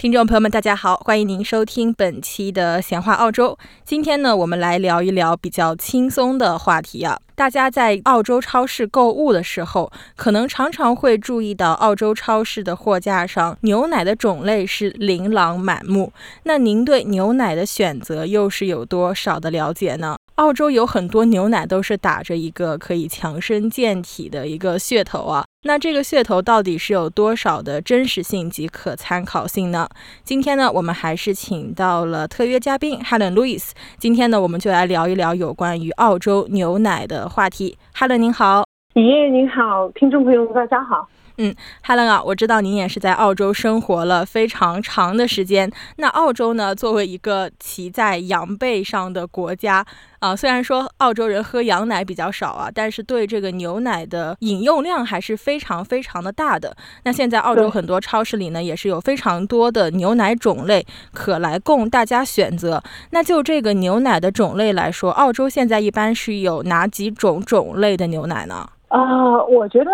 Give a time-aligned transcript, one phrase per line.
[0.00, 3.58] 听众朋友们，大家好，欢迎您收听本期的闲话澳洲。
[3.84, 7.20] 今天呢，我们来聊一聊比较轻松的话题啊。
[7.34, 16.10] 大家在澳洲超市购物的时候，可能常常会注意到澳洲超市的货架上牛奶的种类是琳琅满目。
[16.44, 20.16] 那您对牛奶的选择又是有多少的了解呢？
[20.40, 29.86] 澳洲有很多牛奶都是打着一个可以强身健体的一个噱头啊，那这个噱头到底是有多少的真实性及可参考性呢？
[30.22, 33.72] 今天呢，我们还是请到了特约嘉宾 Helen Louis。
[33.98, 37.76] 今天呢，我们就来聊一聊有关于澳洲牛奶的话题。
[37.94, 38.64] Helen 您好，
[38.94, 41.06] 爷爷您好，听众朋友们大家好。
[41.38, 41.54] 嗯
[41.86, 45.70] ，Helen 啊，我知道您也是在澳洲生活了非常长的时间。
[45.96, 49.84] 那澳洲呢，作为一个骑在羊背上的国家
[50.18, 56.76] 啊，虽然说澳洲人喝羊奶比较少啊，但是对这个牛奶的饮用量还是非常非常的大的。
[57.04, 62.82] 那现在澳洲很多超市里呢，也是有非常多的牛奶种类可来供大家选择。
[63.10, 68.68] 那就这个牛奶的种类来说，澳洲现在一般是有哪几种种类的牛奶呢？
[68.90, 69.90] 啊，我觉得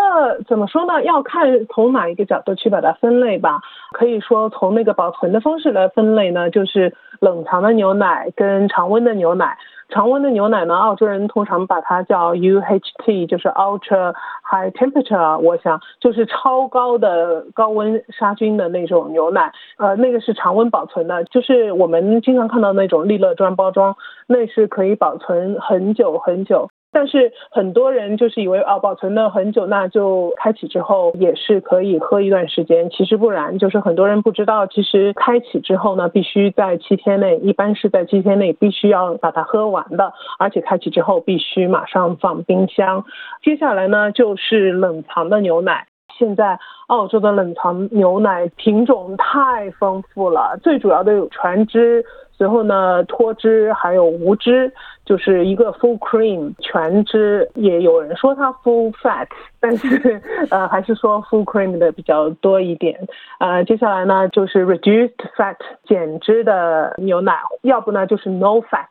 [0.49, 1.05] 怎么说呢？
[1.05, 3.61] 要看从哪一个角度去把它分类吧。
[3.93, 9.59] 可以说从那个保存的方式来分类呢，就是冷藏的牛奶跟常温的牛奶。
[9.91, 14.15] 常温的牛奶呢，澳洲人通常把它叫 UHT，就是 Ultra
[14.51, 15.39] High Temperature。
[15.41, 19.53] 我想就是超高的高温杀菌的那种牛奶。
[19.77, 23.95] 呃，那个是常温保存的，就是我们经常看到那种利乐专包装，
[24.27, 26.71] 那是可以保存很久很久。
[26.97, 32.89] 但是很多人就是以为啊，保存了很久，那就开启之后也是可以喝一段时间。
[32.89, 43.05] 其实不然，就是很多人不知道，其实开启之后呢，必须在七天内，一般是在七天内必须要把它喝完的，而且开启之后必须马上放冰箱。
[43.43, 45.89] 接下来呢，就是冷藏的牛奶。
[46.19, 52.05] 现在澳洲的冷藏牛奶品种太丰富了，最主要的有全脂。
[52.39, 54.71] 随后呢，脱脂还有无脂，
[55.07, 59.27] 就是一个 full cream 全脂，也有人说它 full fat，
[59.59, 63.01] 但是呃还是说 full cream 的比较多一点。
[63.41, 65.57] 呃，接下来呢就是 reduced fat
[65.89, 68.89] 减脂的牛奶，要不呢就是 no fat，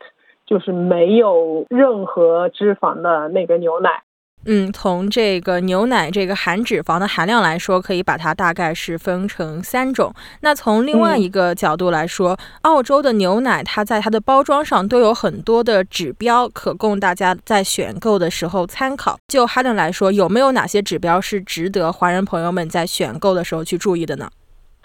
[0.48, 4.02] 就是没有任何脂肪的那个牛奶。
[4.46, 10.14] 嗯，从这个牛奶这个含脂肪的含量来说，可以把它大概是分成三种。
[10.42, 19.18] 那从另外一个角度来说，澳洲的牛奶它在它的包装上都有很多的指标，可供大家在选购的时候参考。
[19.28, 24.30] 就哈登来说，有没有哪些指标是值得华人朋友们在选购的时候去注意的呢？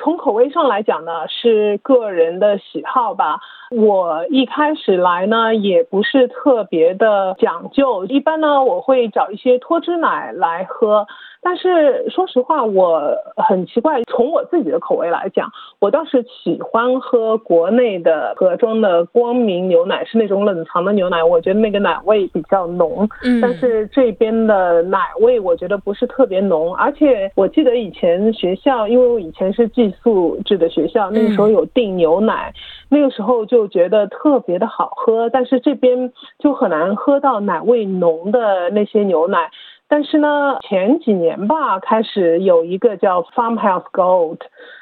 [0.03, 3.39] 从口味上来讲呢，是个人的喜好吧。
[3.71, 11.07] 我一开始来呢，也不是特别的讲究，一般呢，我会找一些脱脂奶来喝。
[11.43, 23.09] 但是说实话，我很奇怪，从我自己的口味来讲，我倒是喜欢喝国内的盒装的光明牛奶，是那种冷藏的牛奶，我觉得那个奶味比较浓。
[23.23, 32.53] 嗯，但是这边的奶味我觉得不是特别浓，而且我记得以前学校，因为我以前是寄宿制的学校，那个时候有订牛奶，
[32.91, 39.51] 那个时候就觉得特别的好喝，但是这边就很难喝到奶味浓的那些牛奶。
[39.89, 44.39] 但是呢，前几年吧，开始有一个叫 Farmhouse Gold，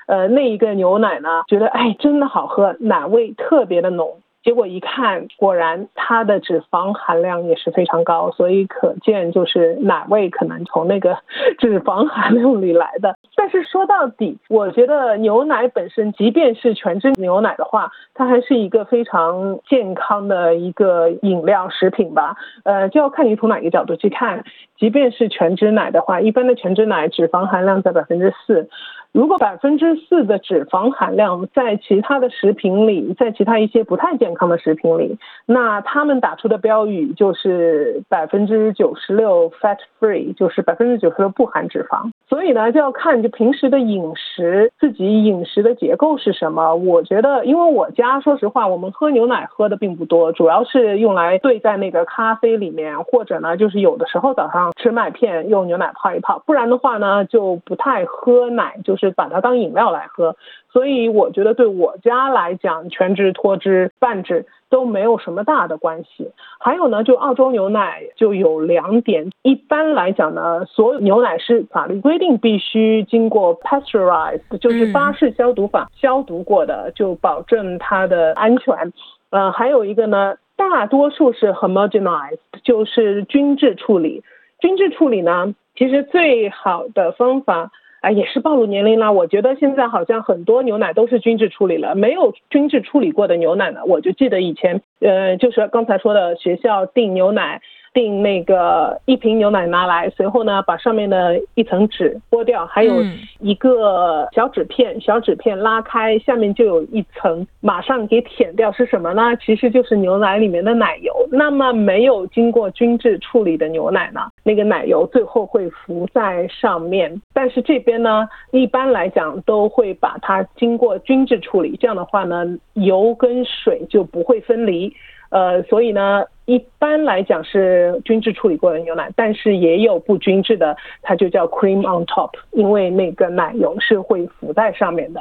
[0.06, 4.20] 呃，那一个牛奶呢，觉得哎，真的好喝，奶味特别的浓。
[4.42, 11.18] 结果一看，果然它的脂肪含量也是非常高，所以可见就是奶味可能从那个
[11.58, 13.16] 脂肪含量里来的。
[13.36, 22.36] 但是说到底，我觉得牛奶本身，即便是全脂牛奶的话，它还是一个非常健康的一个饮料食品吧。
[22.64, 24.44] 呃，就要看你从哪个角度去看。
[24.78, 28.68] 即便是全脂奶的话，一般的全脂奶脂肪含量在百分之四。
[29.12, 42.10] 如果百分之四的脂肪含量在其他的食品里，在其他一些不太健康的食品里，那他们打出的标语就是百分之九十六 fat free，就是百分之九十六不含脂肪。
[42.28, 46.74] 所以呢，就要看就平时的饮食，自己饮食的结构是什么。
[46.76, 58.97] 我觉得，因为我家说实话，我们喝牛奶喝的并不多，主要是用来兑在那个咖啡里面，或者呢，就是有的时候早上吃麦片用牛奶泡一泡，不然的话呢，就不太喝奶，就。
[58.98, 60.36] 是把它当饮料来喝，
[60.70, 66.30] 所以我觉得对我家来讲，全脂、脱脂、半脂都没有什么大的关系。
[66.58, 78.92] 还有呢，就澳洲牛奶就有两点，一般来讲呢，所有牛奶是法律规定必须经过 pasteurized，就是巴氏消毒法消毒过的，就保证它的安全。
[79.30, 84.22] 呃，还有一个呢，大多数是 homogenized，就是均质处理。
[84.60, 87.70] 均质处理呢，其实最好的方法。
[88.00, 89.12] 啊，也是暴露年龄了。
[89.12, 93.80] 我觉得现在好像很多牛奶都是均质处理了，没有均质处理过的牛奶呢。
[93.86, 97.60] 我就记得以前，呃，就是刚才说的学校订牛奶。
[97.94, 102.94] 订那个一瓶牛奶拿来，随后呢，把上面的一层纸剥掉，还有
[103.40, 109.34] 一个小纸片，小纸片拉开，下面就有一层，马上给舔掉，是什么呢？
[109.36, 111.12] 其实就是牛奶里面的奶油。
[111.30, 117.20] 那么没有经过均质处理的牛奶呢，那个奶油最后会浮在上面。
[117.32, 122.44] 但是这边呢，一般来讲都会把它经过均质处理，这样的话呢，
[122.74, 124.92] 油跟水就不会分离。
[125.30, 126.24] 呃，所以呢。
[126.48, 135.20] 一般来讲是均质处理过的牛奶，但是也有不均质的，它就叫 cream on top，因为那个奶油是会浮在上面的。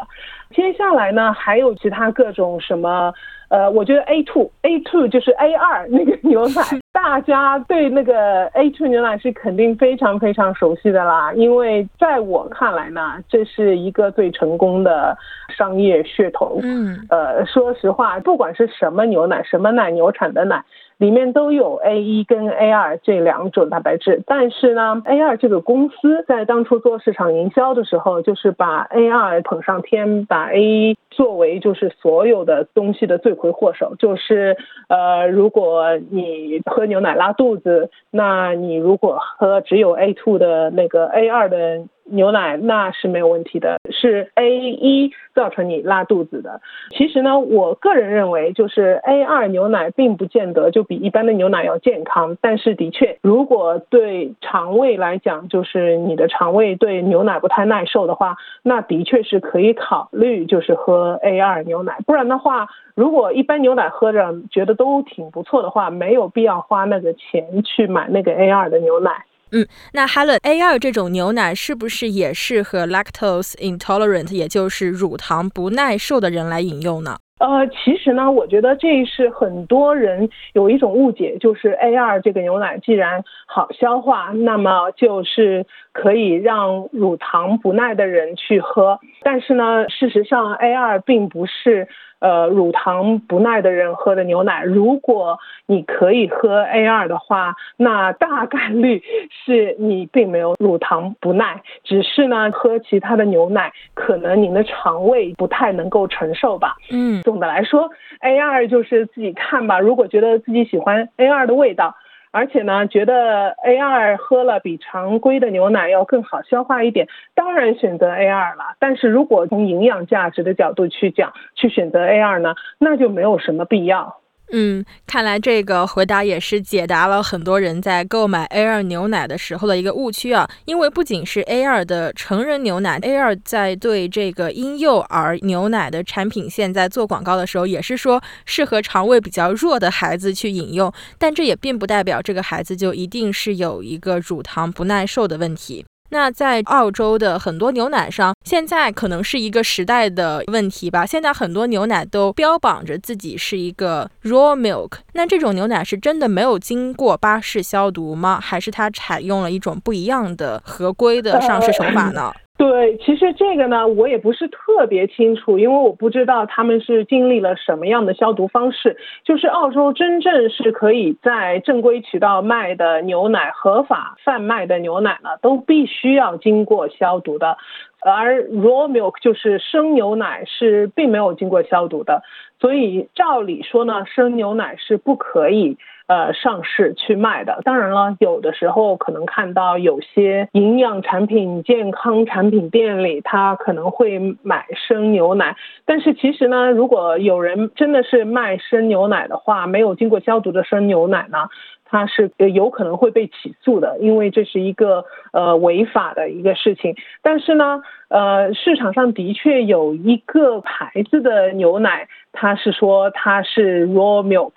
[0.55, 3.13] 接下来呢，还有其他各种什么，
[3.49, 6.63] 呃，我觉得 A two A two 就是 A 二 那个牛奶，
[6.93, 15.17] 大家对那个 A two 牛奶是肯定非常非常熟悉的啦，因为在我看来呢，这是一个最成功的
[15.49, 16.61] 商业噱头。
[16.63, 20.63] 嗯，呃，说实话，不管是什么牛奶，什么奶牛产的奶。
[20.97, 34.57] 里面都有 A 一跟 A 二这两种蛋白质，但是呢，A 二这个公司在当初做市场营销的时候，就是把 A 二捧上天，把 A 一作为就是所有的东西的罪魁祸首，就是
[34.89, 41.83] 呃，如果你喝牛奶拉肚子，那你如果喝只有 A two 的那个 A 二的。
[42.09, 46.61] 牛奶那是没有问题的，是 A 一造成你拉肚子的。
[46.91, 52.37] 其实呢，我个人认为，就是 A 二牛奶并不见得就比一般的牛奶要健康。
[52.41, 61.97] 但是的确，如果对肠胃来讲，就是你的肠胃对牛奶不太耐受的话，那的确是可以考虑就是喝 A 二牛奶。
[62.05, 69.25] 不然的话，如果一般牛奶喝着觉得都挺不错的话，没有必要花那个钱去买那个 A 二的牛奶。
[69.51, 77.17] 嗯，那 Helen A 二这种牛奶是不是也适合 lactose intolerant，也就是乳糖不耐受的人来饮用呢？
[77.39, 88.99] 呃，其实呢，我觉得这是很多人有一种误解，就是 A 二这个牛奶既然好消化，那么就是可以让乳糖不耐的人去喝。
[89.21, 91.87] 但是呢，事实上 A 二并不是。
[92.19, 106.75] 呃，乳糖不耐的人喝的牛奶，如果你可以喝 A 二的话，那大概率是你并没有乳糖不耐，只是呢喝其他的牛奶，可能您的肠胃不太能够承受吧。
[106.89, 107.89] 嗯，总的来说
[108.21, 109.79] ，A 二就是自己看吧。
[109.79, 111.95] 如果觉得自己喜欢 A 二的味道。
[112.31, 118.75] 而且呢，觉得 A 二喝了比常规的牛奶要更好消化一点，当然选择 A 二了。
[118.79, 124.17] 但是如果从营养价值的角度去讲，去选择 A 二呢，那就没有什么必要。
[124.53, 130.49] 嗯，看来这个回答也是解答了很多人在购买 A 二牛奶的时候的一个误区啊。
[130.63, 140.93] 因为不仅是 A 二的成人牛奶，A 二在对这个婴幼儿牛奶的产品线在做广告的时候，也是说适合肠胃比较弱的孩子去饮用。
[141.17, 145.85] 但这也并不代表这个孩子就一定是有一个乳糖不耐受的问题。
[146.09, 151.05] 那在澳洲的很多牛奶上，现在可能是一个时代的问题吧。
[151.05, 158.39] 现在很多牛奶都标榜着自己是一个 raw milk，那这种牛奶是真的没有经过巴氏消毒吗？
[158.41, 162.33] 还是它采用了一种不一样的合规的上市手法呢？
[162.57, 168.97] 对，其实这个呢，我也不是特别清楚，因为我不知道他们是经历了什么样的消毒方式。
[169.23, 177.57] 就是澳洲真正是可以在正规渠道卖的牛奶，合法贩卖的牛奶呢，都必须要经过消毒的。
[178.01, 182.23] 而 raw milk 就是生牛奶是并没有经过消毒的，
[182.59, 185.77] 所以照理说呢，生牛奶是不可以。
[186.07, 195.57] 呃，上市去卖的，当然了，有的时候可能看到有些营养产品、健康产品店里，他可能会买生牛奶。
[195.85, 201.49] 但是其实呢，如果有人真的是卖生牛奶的话，没有经过消毒的生牛奶呢，
[201.83, 206.95] 它是有可能会被起诉的，因为这是一个呃违法的一个事情。
[207.21, 214.53] 但是呢，呃，市场上的确有一个牌子的牛奶，它是说它是 raw milk。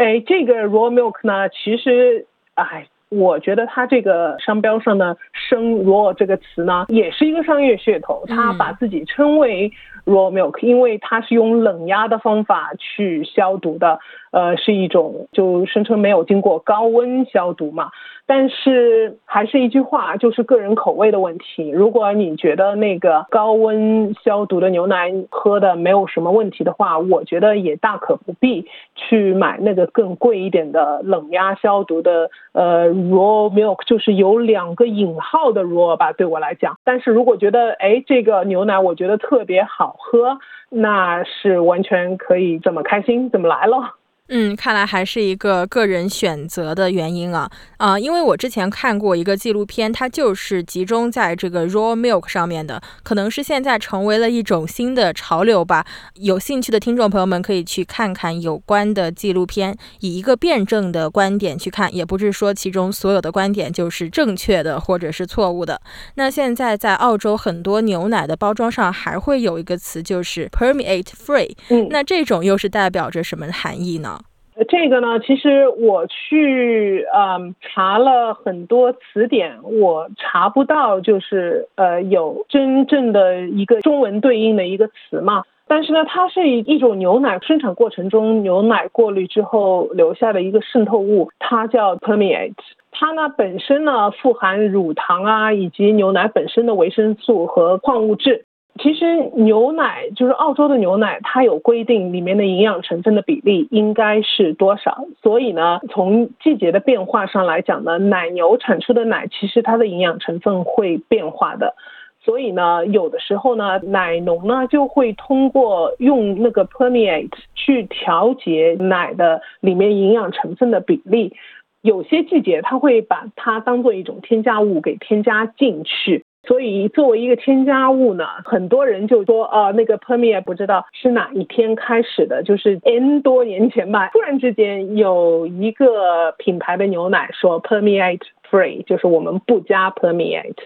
[0.00, 9.70] 哎，这个 raw milk 呢，其实，哎，我觉得它这个商标上的生 raw 这个词呢，也是一个商业噱头，它把自己称为
[10.04, 13.98] raw milk，因为它是用冷压的方法去消毒的，
[14.30, 17.90] 呃，是一种就声称没有经过高温消毒嘛。
[18.26, 21.68] 但是还是一句话，就是个人口味的问题。
[21.68, 36.78] 如果你觉得那个高温消毒的牛奶喝的没有什么问题的话，我觉得也大可不必去买那个更贵一点的冷压消毒的呃 raw milk，就是有两个引号的 raw 吧，对我来讲。
[36.84, 43.99] 但是如果觉得哎这个牛奶我觉得特别好喝，那是完全可以怎么开心怎么来了。
[44.32, 47.98] 嗯，看来还是一个个人选择的原因啊啊！
[47.98, 55.84] 因为我之前看过一个纪录片，它就是集中在这个 raw milk 上面的，可能是现在成为了一种新的潮流吧。
[56.14, 65.80] 有兴趣的听众朋友们可以去看看有关的纪录片，以一个辩证的观点去看，也不是说其中所有的观点就是正确的或者是错误的。
[66.14, 71.56] 那现在在澳洲很多牛奶的包装上还会有一个词，就是 permeate free。
[71.70, 74.19] 嗯，那这种又是代表着什么含义呢？
[74.68, 85.44] 这个呢，其实我去嗯查了很多词典，我查不到就是呃有真正的一个中文对应的一个词嘛。
[85.66, 92.54] 但是呢，它是一一种牛奶生产过程中牛奶过滤之后留下的一个渗透物，它叫 permeate。
[92.90, 98.46] 它呢本身呢富含乳糖啊，以及牛奶本身的维生素和矿物质。
[98.78, 105.04] 其实牛奶就是澳洲的牛奶，它有规定里面的营养成分的比例应该是多少。
[105.22, 111.74] 所以呢，从季节的变化上来讲呢，奶牛产出的奶其实它的营养成分会变化的。
[112.22, 121.34] 所以呢，有的时候呢，奶农呢就会通过用那个 permeate 去调节奶的里面营养成分的比例。
[121.82, 126.24] 有些季节它会把它当做一种添加物给添加进去。
[126.50, 140.56] 所以作为一个添加物呢，很多人就说啊，那个 permeate 不知道是哪一天开始的，就是 N 多年前吧，突然之间有一个品牌的牛奶说 permeate free，就是我们不加 permeate，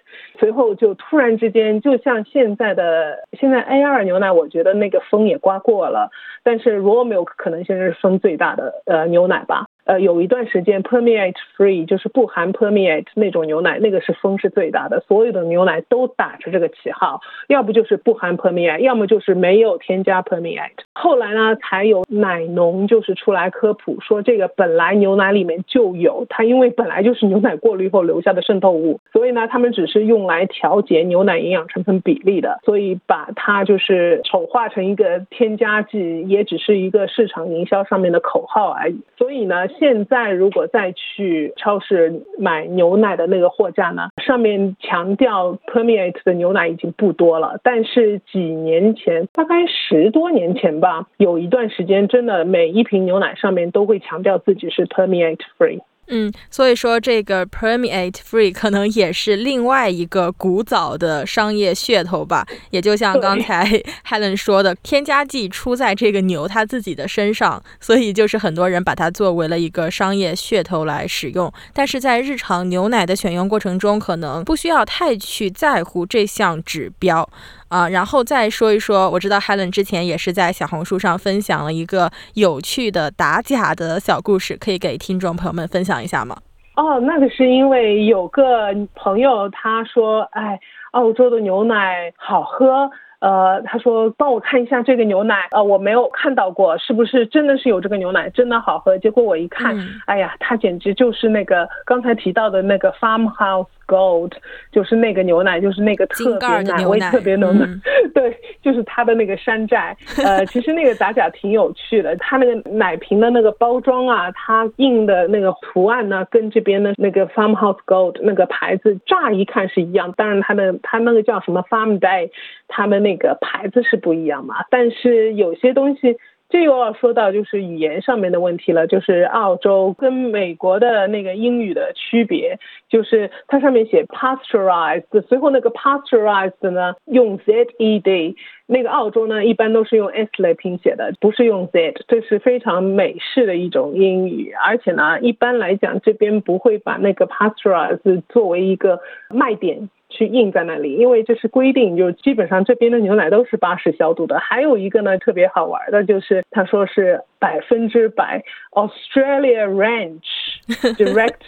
[0.41, 6.09] 随后就突然之间，就像现在的现在 A 二牛奶，我觉得那个风也刮过了，
[6.43, 9.67] 但是 raw milk 可能现在是风最大的呃牛奶吧。
[9.85, 20.71] 呃，有一段时间 permeate free 就是不含 permeate 那种牛奶，那个是风是最大的，所有的牛奶都打着这个旗号，要不就是不含 permeate，要么就是没有添加 permeate。
[20.95, 38.99] 后来呢，才有奶农就是出来科普说，这个本来牛奶里面就有，它因为本来就是牛奶过滤后留下的渗透物，所以呢，他们只是用来调节牛奶营养成分比例的，所以把它就是丑化成一个添加剂，也只是一个市场营销上面的口号而已。
[39.19, 39.69] 所以呢。
[39.78, 47.59] 现在如果再去超市买牛奶的那个货架呢，上面强调 permeate 的牛奶已经不多了。
[47.62, 55.81] 但是几年前，大概十多年前吧，有一段时间真的每一瓶牛奶上面都会强调自己是 permeate free。
[56.09, 62.47] 嗯，所以说这个 permeate free 可能也是另外一个古早的商业噱头吧。
[62.71, 63.65] 也就像刚才
[64.07, 71.53] Helen 说的，添加剂出在这个牛它自己的身上，所以就是很多人把它作为了一个商业噱头来使用。
[71.73, 77.29] 但是在日常牛奶的选用过程中，可能不需要太去在乎这项指标。
[77.75, 86.37] 啊，然后再说一说，我知道 Helen 之前也是在小红书上分享了一个有趣的打假的小故事，可以给听众朋友们分享一下吗？
[86.76, 90.61] 哦，那个是因为有个朋友他说，哎，
[90.93, 92.88] 澳洲的牛奶好喝。
[93.21, 98.99] 呃，他说帮我看一下这个牛奶，呃，我没有看到过，是不是真的是有这个牛奶，真的好喝？
[98.99, 104.33] 结果我一看，哎呀，它简直就是那个刚才提到的那个 Farmhouse Gold，
[104.73, 107.69] 就是那个牛奶，就是那个特别奶味特别浓的，
[108.14, 109.97] 对，就是它的那个山寨。
[110.25, 122.31] 呃，其实那个打假挺有趣的，它那个奶瓶的那个包装啊，它印的那个图案呢，跟这边的那个 Farmhouse Gold 那个牌子乍一看是一样，当然它的它那个叫什么 Farm Day，
[122.67, 123.05] 他们。
[123.05, 126.17] 那个牌子是不一样嘛，但是有些东西，
[126.55, 149.91] 这又要说到就是语言上面的问题了，就是澳洲跟美国的那个英语的区别，就是它上面写 pasteurized，随后那个 pasteurized 呢用 z e d，那个澳洲呢一般都是用 s 来拼写的，不是用 z，这是非常美式的一种英语，而且呢一般来讲这边不会把那个 pasteurized 作为一个卖点。
[150.14, 154.38] 去印在那里，因为这是规定，就基本上这边的牛奶都是巴氏消毒的。
[154.38, 160.23] 还有一个呢，特别好玩的，就是他说是百分之百 Australia Ranch
[160.97, 161.42] Direct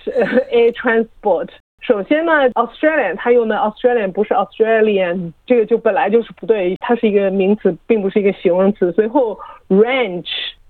[0.51, 1.49] Air Transport。
[1.81, 8.91] 首先呢，Australian 它用的 Australian 不是 Australian，这个就本来就是不对，它是一个名词，并不是一个形容词。
[8.93, 10.27] 随后 Ranch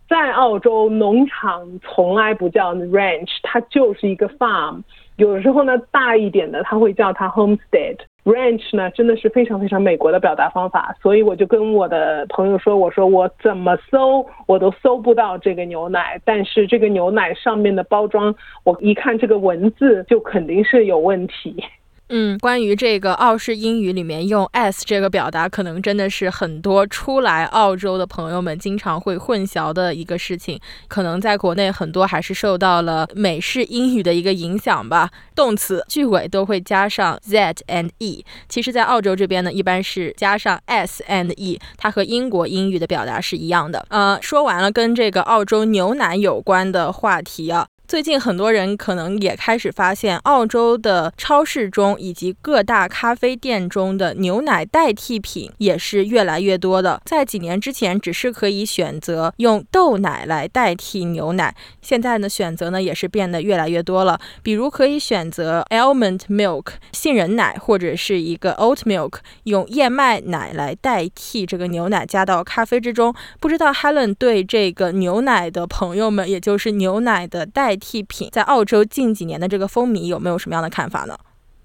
[0.09, 4.83] 在澳洲农场从来不叫 Ranch，它就是一个 farm。
[5.17, 7.97] 有的时候呢，大一点的他会叫它 homestead。
[8.25, 18.35] Ranch 呢，真的是非常非常美国的表达方法，所以我就跟我的朋友说，我说我怎么搜我都搜不到这个牛奶，但是这个牛奶上面的包装，
[18.65, 21.63] 我一看这个文字就肯定是有问题。
[22.09, 30.61] 嗯，关于这个澳式英语里面用 s 这个表达，可能真的是很多初来澳洲的朋友们经常会混淆的一个事情。
[30.87, 38.25] 可能在国内很多还是受到了美式英语的一个影响吧，动词句尾都会加上 z and e。
[38.49, 43.85] 其实，在澳洲这边呢，一般是加上 s and e，它和英国英语的表达是一样的。
[43.89, 47.67] 呃，说完了跟这个澳洲牛奶有关的话题啊。
[47.89, 57.01] 最近很多人可能也开始发现，澳洲的超市中以及各大咖啡店中的牛奶代替品也是越来越多的。
[57.05, 64.19] 在几年之前，只是可以选择用豆奶来代替牛奶，现在呢，选择呢也是变得越来越多了。
[64.43, 73.15] 比如可以选择 almond milk 杏仁奶，或者是一个 oat milk 用燕麦奶来代替这个牛奶加到咖啡之中。
[73.39, 81.17] 不知道 Helen 对这个牛奶的朋友们，也就是牛奶的代替品在澳洲近几年的这个风靡有没有什么样的看法呢？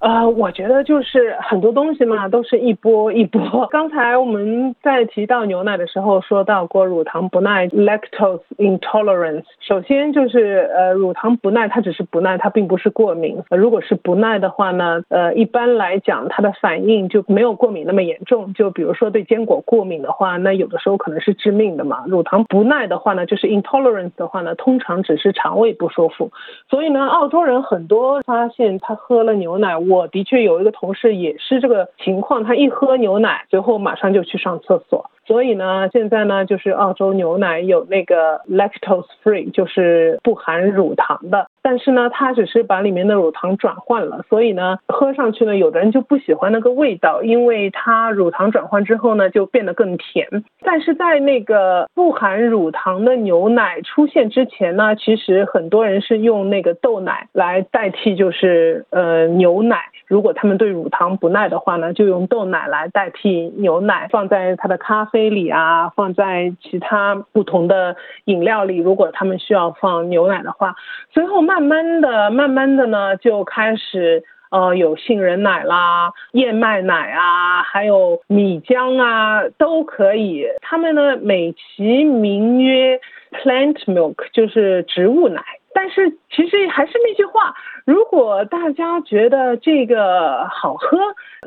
[0.02, 3.68] 呃，我觉得就是很多东西嘛，都是一波一波。
[3.70, 9.44] 刚才我们在提到牛奶的时候，说到过乳糖不耐 （lactose intolerance）。
[9.60, 13.38] 首先就是呃，乳糖不耐，它只是不耐，它并不是过敏。
[13.52, 18.52] 如果是不耐的话呢，呃，一般来讲，它的反应就没有过敏那么严重。
[18.56, 22.06] 就比如说对坚果过敏的话，那有的时候可能是致命的嘛。
[22.08, 26.32] 乳糖不耐的话呢，就是 intolerance 的话呢，通常只是肠胃不舒服。
[26.68, 29.78] 所以呢，澳洲人很多发现他喝了牛奶。
[29.92, 35.12] 我的确有一个同事也是这个情况，他一喝牛奶，随后马上就去上厕所。
[35.26, 41.48] 所以呢，现在呢，就是澳洲牛奶有那个 lactose free，就是不含乳糖的。
[41.62, 50.28] 但是呢，它只是把里面的乳糖转换了，所以呢，喝上去呢，有的人就不喜欢那个味道，因为它乳糖转换之后呢，就变得更甜。
[50.64, 59.78] 但是在那个不含乳糖的牛奶出现之前呢，其实很多人是用那个豆奶来代替，就是呃牛奶。
[60.12, 67.96] 如果他们对乳糖不耐的话呢，就用豆奶来代替牛奶，放在他的咖啡里啊，放在其他不同的
[68.26, 68.76] 饮料里。
[68.76, 70.76] 如果他们需要放牛奶的话，
[71.14, 80.46] 随后慢慢的、慢慢的呢，就开始呃有杏仁奶啦、燕麦奶啊，还有米浆啊，都可以。
[80.60, 83.00] 他们呢美其名曰
[83.32, 85.42] plant milk，就是植物奶。
[85.74, 90.98] 但是其实还是那句话，如果大家觉得这个好喝，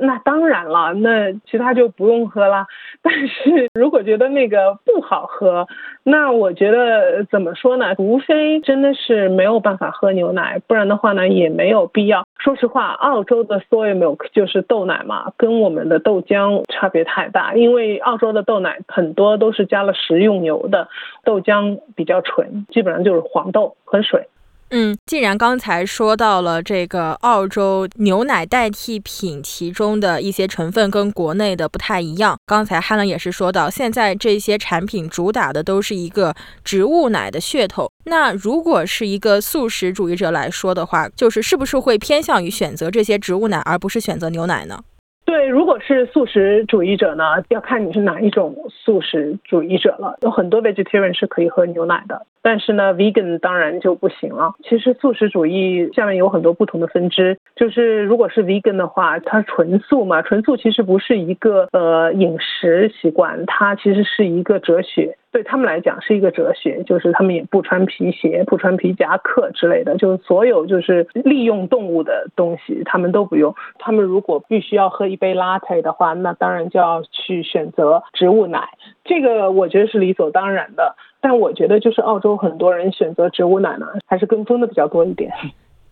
[0.01, 2.67] 那当然了，那其他就不用喝了。
[3.03, 5.67] 但是如果觉得那个不好喝，
[6.03, 7.95] 那我觉得怎么说呢？
[7.99, 12.25] 无非真的是没有办法喝牛奶，不然的话呢，也没有必要。
[12.39, 17.55] 说实话，澳洲的 soy milk 就是豆奶嘛，跟我们的豆浆差别太大。
[17.55, 20.89] 因为澳洲的豆奶很多都是加了食用油的，
[21.25, 24.29] 豆浆比较纯，基本上就是黄豆和水。
[24.71, 32.37] 嗯，既然刚才说到了这个澳洲牛奶代替品，其中的一些成分跟国内的不太一样。
[32.45, 37.89] 刚才汉伦也是说到，现在这些产品主打的都是一个植物奶的噱头。
[38.07, 44.81] 那如果是一个素食主义者来说的话，就是是不是会偏向于选择这些植物奶，而不是选择牛奶呢？
[45.25, 50.19] 对，如果是素食主义者呢，要看你是哪一种素食主义者了。
[50.23, 54.53] 有很多 vegetarian 是可以喝牛奶的，但是呢，vegan 当然就不行了。
[54.63, 65.17] 其实素食主义下面有很多不同的分支，就是如果是 vegan 的话，它纯素嘛，纯素其实不是一个呃饮食习惯，它其实是一个哲学。
[65.35, 73.53] 对他们来讲是一个哲学，就是他们也不穿皮鞋、不穿皮夹克之类的，就是所有就是利用动物的东西，他们都不用。
[73.81, 78.69] 他们如果必须要喝一杯 latte 的话，那当然就要去选择植物奶，
[79.05, 80.95] 这个我觉得是理所当然的。
[81.21, 85.33] 但我觉得就是澳洲很多人选择植物奶呢，还是跟风的比较多一点。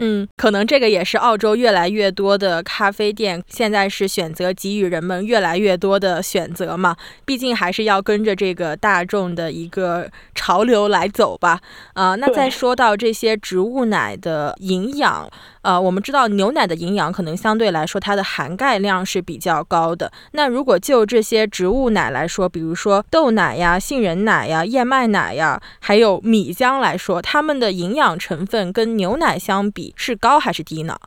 [0.04, 6.96] 嗯，可能这个也是澳洲越来越多的咖啡店现在是选择给予人们越来越多的选择嘛。
[7.24, 10.10] 毕竟还是要跟着这个大众的一个
[10.42, 11.60] 潮流来走吧。
[11.94, 15.28] 啊，那再说到这些植物奶的营养。
[15.62, 20.10] 呃，我们知道牛奶的营养可能相对来说它的含钙量是比较高的。
[20.32, 30.98] 那如果就这些植物奶来说，比如说豆奶呀、杏仁奶呀、燕麦奶呀，还有米浆来说，它们的营养成分跟牛奶相比是高还是低呢？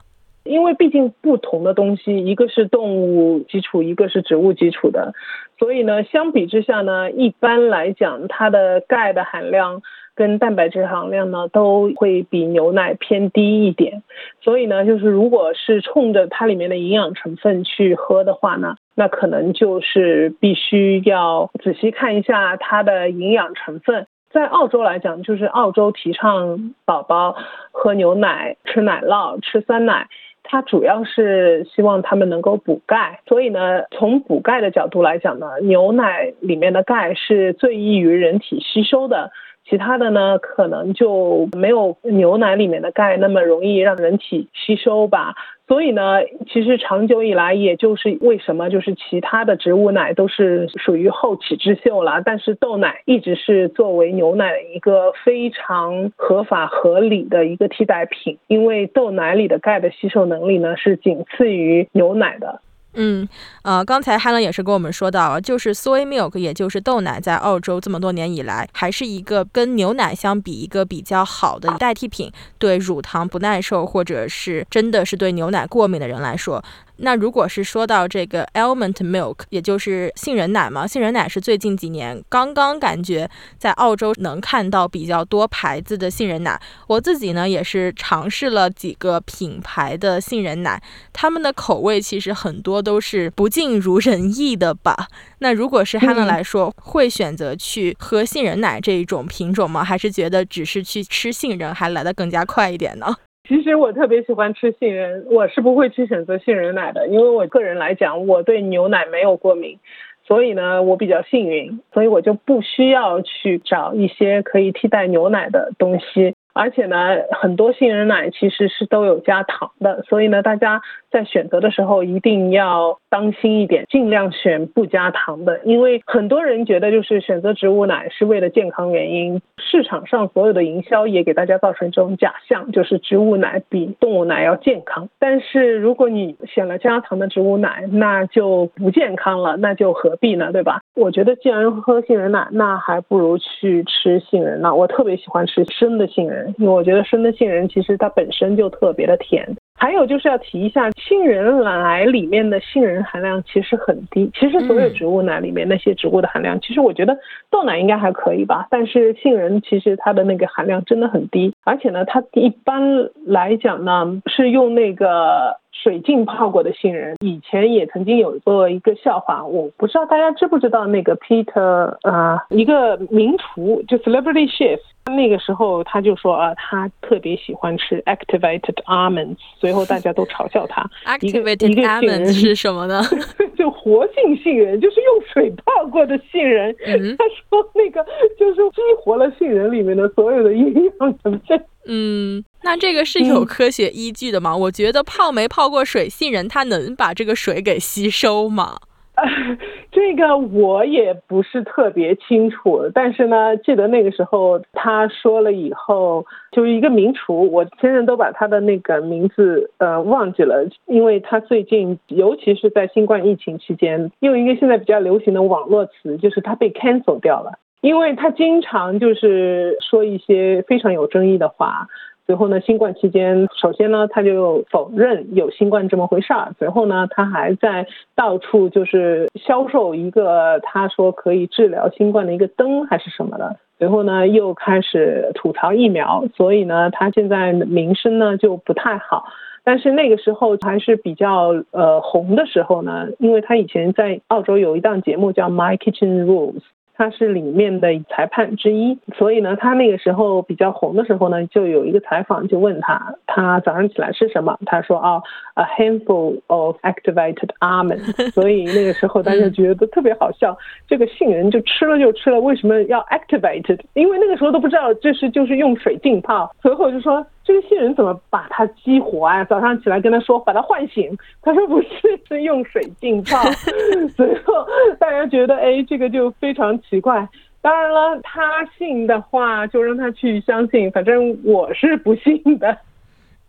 [0.45, 5.13] 因为毕竟不同的东西，一个是动物基础，一个是植物基础的，
[5.59, 9.81] 所以呢，相比之下呢，一般来讲，它的钙的含量。
[10.17, 14.01] 跟蛋白质含量呢都会比牛奶偏低一点，
[14.39, 24.07] 所以呢，就是如果是冲着它里面的营养成分去喝的话呢，那可能就是必须要仔细看一下它的营养成分。
[24.31, 27.35] 在澳洲来讲，就是澳洲提倡宝宝
[27.73, 30.07] 喝牛奶、吃奶酪、吃酸奶，
[30.47, 33.19] 它主要是希望他们能够补钙。
[33.27, 39.31] 所以呢，从补钙的角度来讲呢，牛奶里面的钙是最易于人体吸收的。
[39.67, 45.33] 其他的呢，可能就没有牛奶里面的钙那么容易让人体吸收吧。
[45.67, 62.61] 所以呢，其实长久以来，也就是为什么就是其他的植物奶都是属于后起之秀了，但是豆奶一直是作为牛奶的一个非常合法合理的一个替代品，因为豆奶里的钙的吸收能力呢是仅次于牛奶的。
[62.95, 63.27] 嗯，
[63.63, 76.63] 呃，刚才汉伦也是跟我们说到，就是 soy milk，也就是豆奶，在澳洲这么多年以来，还是一个跟牛奶相比一个比较好的代替品，对乳糖不耐受或者是真的是对牛奶过敏的人来说。
[76.97, 86.59] 那如果是说到这个 almond milk，也就是杏仁奶嘛，杏仁奶是最近几年刚刚感觉在澳洲能看到比较多牌子的杏仁奶。
[86.87, 90.81] 我自己呢也是尝试了几个品牌的杏仁奶，
[91.11, 95.07] 他们的口味其实很多都是不尽如人意的吧。
[95.39, 99.83] 那如果是哈伦来说，会选择去喝杏仁奶这一种品种吗？
[99.83, 103.15] 还是觉得只是去吃杏仁还来得更加快一点呢？
[103.47, 109.77] 其实我特别喜欢吃杏仁，我是不会去选择杏仁奶的，因为我个人来讲，我对牛奶没有过敏，
[110.25, 116.33] 所以呢，我比较幸运，所以我就不需要去找一些可以替代牛奶的东西。
[116.55, 116.95] 而且呢，
[117.31, 125.59] 很多杏仁奶其实是都有加糖的，所以呢，大家在选择的时候一定要当心一点，尽量选不加糖的。
[125.65, 135.09] 因为很多人觉得就是选择植物奶是为了健康原因，市场上所有的营销也给大家造成这种假象，就是植物奶比动物奶要健康。
[135.19, 140.53] 但是如果你选了加糖的植物奶，那就不健康了，那就何必呢？
[140.53, 140.79] 对吧？
[140.95, 144.73] 我觉得既然喝杏仁奶，那还不如去吃杏仁呢。
[144.73, 146.55] 我特别喜欢吃生的杏仁。
[146.57, 149.45] 因为我觉得生的杏仁其实它本身就特别的甜，
[149.77, 154.31] 还有就是要提一下，杏仁奶里面的杏仁含量其实很低。
[154.33, 157.17] 其实所有植物奶里面那些植物的含量，其实我觉得
[157.51, 165.57] 豆奶应该还可以吧，但是杏仁其实它的那个含量真的很低，而且呢，它一般来讲呢是用那个。
[165.83, 174.79] 水浸泡过的杏仁，以前也曾经有过一个笑话，我不知道大家知不知道那个 Peter 啊，一个名厨，就 Celebrity Chef，
[175.11, 180.83] 那个时候他就说啊，他特别喜欢吃 Activated Almonds，随后大家都嘲笑他。
[181.05, 183.01] Activated Almonds 是什么呢？
[183.55, 186.75] 就活性杏仁，就是用水泡过的杏仁。
[187.17, 188.03] 他说那个
[188.37, 191.63] 就是激活了杏仁里面的所有的营养成分。
[191.85, 192.43] 嗯。
[192.63, 194.57] 那这个是有科学依据的吗？
[194.57, 198.77] 我觉得泡没泡过水杏仁，它能把这个水给吸收吗？
[199.91, 221.87] 这个我也不是特别清楚，但是呢，记得那个时候他说了以后，就是一个名厨，我现在都把他的那个名字呃忘记了，因为他最近，尤其是在新冠疫情期间，用一个现在比较流行的网络词，就是他被 cancel 掉了，因为他经常就是说一些非常有争议的话。
[222.25, 226.51] 随后呢，新冠期间，首先呢，他就否认有新冠这么回事儿。
[226.57, 227.85] 随后呢，他还在
[228.15, 233.57] 到处就是销售一个他说可以治疗新冠的一个灯还是什么的。
[233.77, 239.25] 随后呢，又开始吐槽疫苗，所以呢，他现在名声呢就不太好。
[239.63, 246.61] 但是那个时候还是比较呃红的时候呢，因为他以前在澳洲有一档节目叫 My Kitchen Rules。
[246.97, 254.57] 他是里面的裁判之一，所以呢，他那个时候比较红的时候呢，就有一个采访就问他，他早上起来吃什么？
[254.65, 255.21] 他说啊
[255.55, 258.05] ，a handful of activated almonds。
[258.31, 263.79] 所以那个时候大家觉得特别好笑，这个杏仁就吃了就吃了，为什么要 activated？
[263.93, 269.43] 因为那个时候都不知道这是就是用水浸泡，随后就说这个杏仁怎么把它激活啊？
[269.45, 273.37] 早上起来跟他说把它唤醒，他说不是，是用水浸泡。
[274.17, 274.65] 随后
[274.99, 277.29] 大家觉得，哎，这个就非常奇怪。
[277.61, 282.75] 当然了，他信的话就让他去相信，反正我是不信的。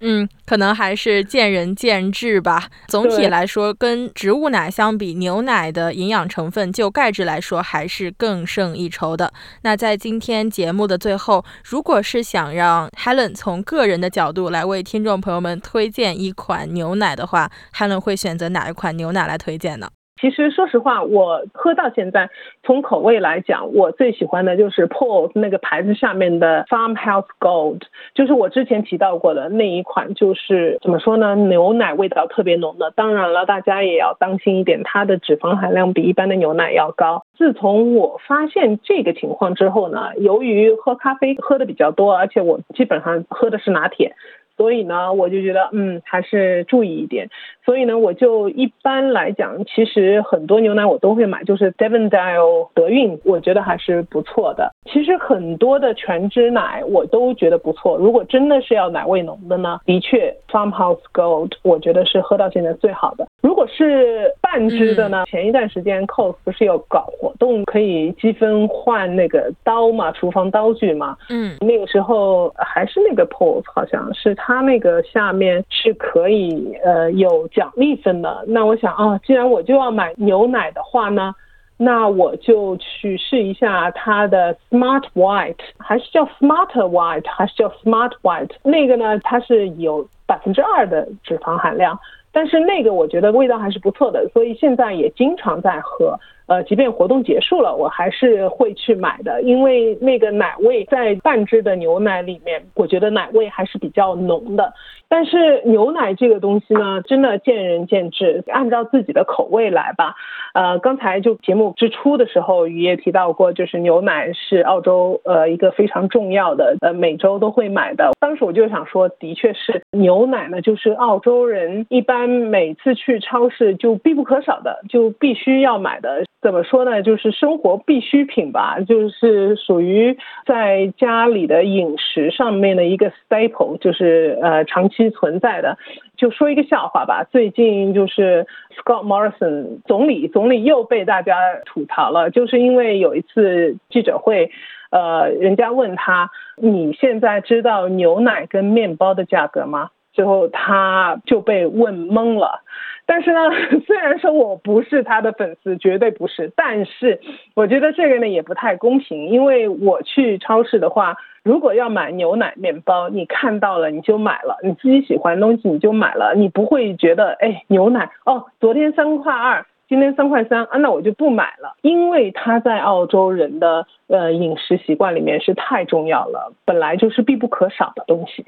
[0.00, 2.68] 嗯，可能还是见仁见智吧。
[2.86, 9.32] 总体来说，跟植物奶相比，牛奶的营养成分就钙质来说还是更胜一筹的。
[9.62, 19.88] 那在今天节目的最后，如果是想让 Helen 从个人的角度来为听众朋友们推荐一款牛奶的话，Helen 会选择哪一款牛奶来推荐呢？
[20.20, 22.30] 其实说实话，我喝到现在，
[22.62, 27.82] 从口味来讲，我最喜欢的就是 Paul 那个牌子下面的 Farmhouse Gold，
[28.14, 32.90] 就是我之前提到过的那一款，就是怎么说呢，牛奶味道特别浓的。
[32.92, 37.24] 当然了，大家也要当心一点，它的脂肪含量比一般的牛奶要高。
[37.36, 44.14] 自从我发现这个情况之后呢，由于喝咖啡喝的比较多，而且我基本上喝的是拿铁。
[44.56, 47.28] 所以呢，我就觉得，嗯，还是注意一点。
[47.64, 54.72] 所以呢，我就一般来讲，其实很多牛奶我都会买，就是 Devondale 德运，我觉得还是不错的。
[54.90, 57.96] 其实很多的全脂奶我都觉得不错。
[57.98, 63.26] 如果真的是要奶味浓的呢，的确 Farmhouse Gold 我觉得是喝到现在最好的。
[63.42, 71.16] 如果是半脂的呢，前一段时间 c o s 不是有搞活动，可以积分换那个刀嘛，厨房刀具嘛。
[71.28, 74.34] 嗯，那个时候还是那个 Pulse，好像是。
[74.34, 81.34] 它那个下面是可以呃有奖励分的，那我想啊，既然我就要买牛奶的话呢，
[81.76, 88.50] 那我就去试一下它的 Smart White，还是叫 Smart White，还是叫 Smart White？
[88.62, 91.98] 那个呢，它是有百分之二的脂肪含量，
[92.32, 96.18] 但是那个我觉得味道还是不错的，所以现在也经常在喝。
[96.46, 104.72] 呃，即便活动结束了，我还是会去买的，因为那个奶味在半支的牛奶里面，我觉得奶味还是比较浓的。
[105.08, 110.14] 但是牛奶这个东西呢，真的见仁见智，按照自己的口味来吧。
[110.52, 118.12] 呃，刚才就节目之初的时候，雨也提到过，就是牛奶是澳洲呃一个非常重要的，呃每周都会买的。
[118.18, 126.24] 当时我就想说，的确是牛奶呢，就是澳洲人一般每次去超市就必不可少的，就必须要买的。
[126.46, 127.02] 怎么说呢？
[127.02, 135.76] 就是生活必需品吧，就是属于在家里的饮食上面的一个 staple，就是呃长期存在的。
[136.16, 144.52] 就说一个笑话吧，最近就是 Scott Morrison 总理，总理又被大家吐槽了，就是因为有一次记者会，
[144.90, 149.90] 呃，人家问他，你现在知道牛奶跟面包的价格吗？
[150.12, 152.62] 最后他就被问懵了。
[153.06, 153.38] 但是呢，
[153.86, 157.20] 虽然说我不是他的粉丝，绝对不是，但是
[157.54, 178.44] 我觉得这个呢也不太公平，因为我去超市的话，如果要买牛奶、面包，你看到了你就买了，你自己喜欢的东西你就买了，你不会觉得哎牛奶哦，昨天三块二，今天三块三啊，那我就不买了，因为它在澳洲人的呃饮食习惯里面是太重要了，本来就是必不可少的东西。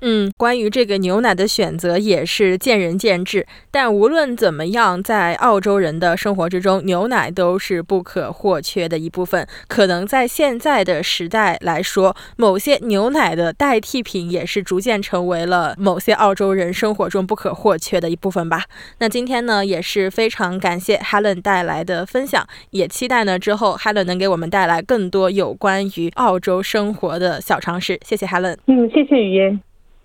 [0.00, 9.46] 嗯，关于这个牛奶的选择也是见仁见智，但无论怎么样，在澳洲人的生活之中，牛奶都是不可或缺的一部分。
[9.66, 18.64] 可能在现在的时代来说，某些牛奶的代替品也是逐渐成为了某些澳洲人生活中不可或缺的一部分吧。
[18.98, 27.98] 那今天呢，也是非常感谢 Helen 带来的分享，也期待呢之后 Helen 能给我们带来更多有关于澳洲生活的小常识。
[28.04, 28.56] 谢谢 Helen。
[28.66, 29.67] 嗯，谢谢雨嫣。